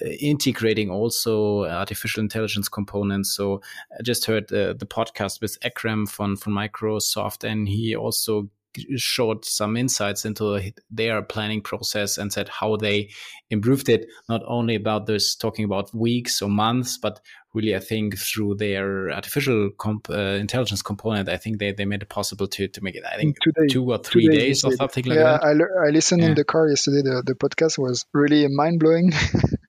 [0.03, 3.35] uh, integrating also artificial intelligence components.
[3.35, 3.61] So
[3.99, 8.49] I just heard uh, the podcast with Ekrem from, from Microsoft, and he also
[8.97, 13.11] showed some insights into their planning process and said how they
[13.51, 17.21] improved it not only about this talking about weeks or months but
[17.55, 22.03] really i think through their artificial comp, uh, intelligence component i think they, they made
[22.03, 24.73] it possible to, to make it i think Today, two or three days, days or
[24.73, 26.29] something like yeah, that I, I listened yeah.
[26.29, 27.03] in the car yesterday.
[27.03, 29.13] The, the podcast was really mind-blowing.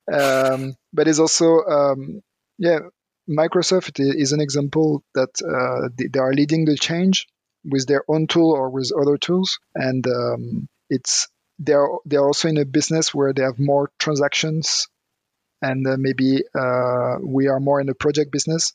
[0.10, 2.22] Um, but it's also um,
[2.58, 2.80] yeah
[3.30, 7.28] microsoft is an example that uh, they are leading the change
[7.68, 11.28] with their own tool or with other tools and um, it's
[11.60, 14.88] they're they're also in a business where they have more transactions
[15.62, 18.74] and uh, maybe uh, we are more in the project business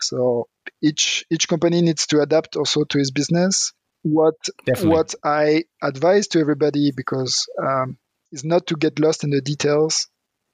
[0.00, 0.48] so
[0.82, 3.72] each each company needs to adapt also to his business
[4.02, 4.34] what
[4.66, 4.90] Definitely.
[4.90, 7.98] what i advise to everybody because um,
[8.30, 10.08] is not to get lost in the details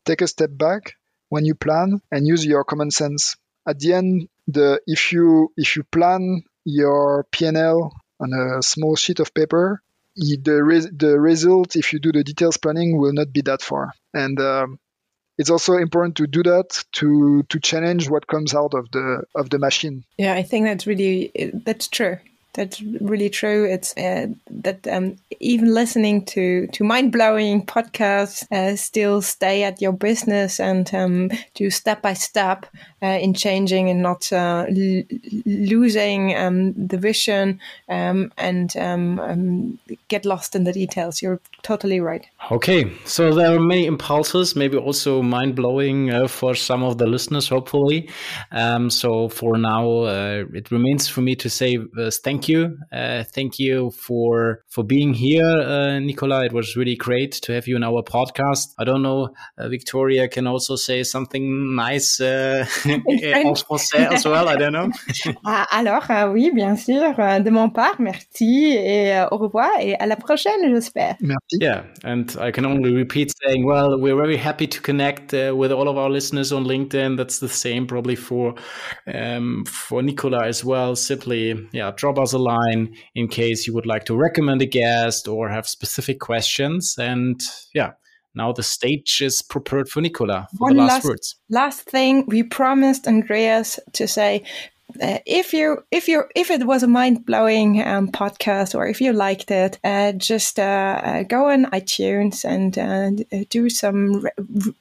[0.04, 0.94] take a step back
[1.28, 3.36] when you plan and use your common sense.
[3.66, 9.20] At the end, the if you if you plan your PL on a small sheet
[9.20, 9.82] of paper,
[10.16, 13.92] the res- the result if you do the details planning will not be that far.
[14.12, 14.78] And um,
[15.38, 19.50] it's also important to do that to to challenge what comes out of the of
[19.50, 20.04] the machine.
[20.18, 21.32] Yeah, I think that's really
[21.64, 22.18] that's true
[22.58, 23.64] that's really true.
[23.64, 29.80] It's uh, that um, even listening to to mind blowing podcasts uh, still stay at
[29.80, 32.66] your business and um, do step by step
[33.00, 35.04] uh, in changing and not uh, l-
[35.46, 39.78] losing um, the vision um, and um, um,
[40.08, 41.22] get lost in the details.
[41.22, 42.26] You're totally right.
[42.50, 47.06] Okay, so there are many impulses, maybe also mind blowing uh, for some of the
[47.06, 48.10] listeners, hopefully.
[48.88, 51.78] so for now, uh, it remains for me to say
[52.24, 52.78] thank you.
[52.92, 56.44] Uh, thank you for for being here, uh, Nicola.
[56.44, 58.74] It was really great to have you in our podcast.
[58.78, 64.48] I don't know, uh, Victoria can also say something nice uh, en français as well.
[64.48, 64.90] I don't know.
[65.44, 67.14] Ah, alors, euh, oui, bien sûr.
[67.18, 71.16] Euh, de mon part, merci et euh, au revoir et à la prochaine, j'espère.
[71.20, 71.58] Merci.
[71.60, 75.72] Yeah, and I can only repeat saying, well, we're very happy to connect uh, with
[75.72, 77.16] all of our listeners on LinkedIn.
[77.16, 78.54] That's the same probably for
[79.06, 80.96] um, for Nicola as well.
[80.96, 85.28] Simply, yeah, drop us a line in case you would like to recommend a guest
[85.28, 86.96] or have specific questions.
[86.98, 87.40] And
[87.74, 87.92] yeah,
[88.34, 91.36] now the stage is prepared for Nicola for One the last, last words.
[91.50, 94.44] Last thing, we promised Andreas to say
[95.02, 99.00] uh, if you if you if it was a mind blowing um, podcast or if
[99.00, 104.30] you liked it, uh, just uh, uh go on iTunes and uh, do some re-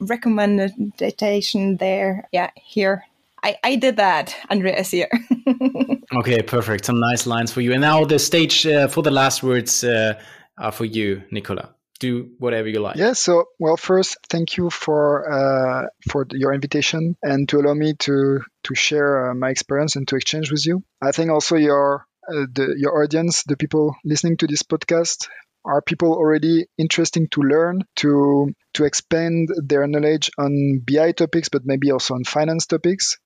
[0.00, 2.28] recommendation there.
[2.32, 3.04] Yeah, here
[3.48, 5.08] I, I did that, Andreas here.
[6.14, 6.84] okay, perfect.
[6.84, 7.72] Some nice lines for you.
[7.72, 10.20] And now the stage uh, for the last words uh,
[10.58, 11.74] are for you, Nicola.
[11.98, 12.96] Do whatever you like.
[12.96, 13.14] Yeah.
[13.14, 18.40] So, well, first, thank you for uh, for your invitation and to allow me to
[18.64, 20.84] to share uh, my experience and to exchange with you.
[21.02, 25.26] I think also your uh, the, your audience, the people listening to this podcast,
[25.64, 31.62] are people already interesting to learn to to expand their knowledge on BI topics, but
[31.64, 33.18] maybe also on finance topics.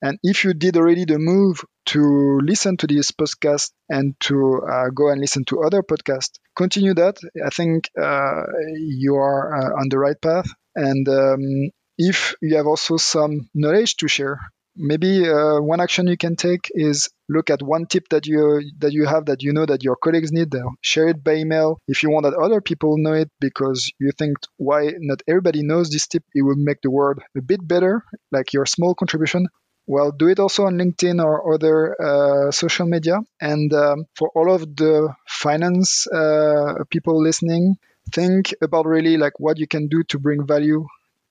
[0.00, 4.90] And if you did already the move to listen to this podcast and to uh,
[4.94, 7.16] go and listen to other podcasts, continue that.
[7.44, 8.42] I think uh,
[8.76, 10.46] you are uh, on the right path.
[10.74, 14.40] And um, if you have also some knowledge to share,
[14.76, 18.92] maybe uh, one action you can take is look at one tip that you that
[18.92, 22.10] you have that you know that your colleagues need share it by email if you
[22.10, 26.24] want that other people know it because you think why not everybody knows this tip
[26.34, 29.46] it will make the world a bit better like your small contribution
[29.86, 33.18] well, do it also on LinkedIn or other uh, social media.
[33.40, 37.76] And um, for all of the finance uh, people listening,
[38.12, 40.86] think about really like what you can do to bring value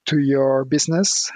[0.08, 1.32] to your business.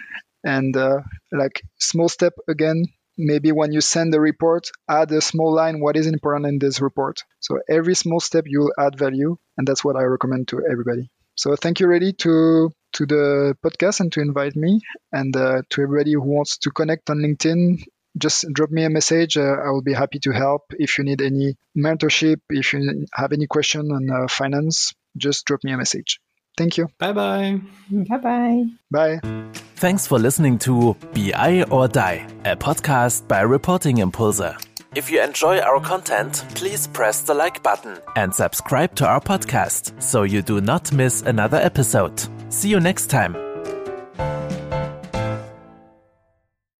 [0.45, 2.85] And uh, like small step again,
[3.17, 6.79] maybe when you send the report, add a small line what is important in this
[6.81, 7.23] report.
[7.39, 11.09] So every small step you'll add value, and that's what I recommend to everybody.
[11.35, 14.79] So thank you, really, to to the podcast and to invite me,
[15.11, 17.83] and uh, to everybody who wants to connect on LinkedIn.
[18.17, 19.35] Just drop me a message.
[19.35, 20.61] Uh, I will be happy to help.
[20.71, 25.65] If you need any mentorship, if you have any question on uh, finance, just drop
[25.65, 26.21] me a message.
[26.58, 26.88] Thank you.
[26.97, 27.60] Bye bye.
[27.89, 28.66] Bye bye.
[28.91, 29.20] Bye.
[29.76, 34.41] Thanks for listening to BI or Die, a podcast by Reporting Impulse.
[34.95, 40.01] If you enjoy our content, please press the like button and subscribe to our podcast
[40.01, 42.14] so you do not miss another episode.
[42.47, 43.44] See you next time.